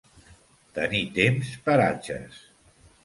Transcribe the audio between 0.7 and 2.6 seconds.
Tenir temps per atxes.